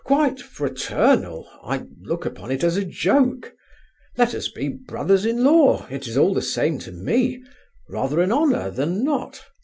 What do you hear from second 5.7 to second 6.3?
it is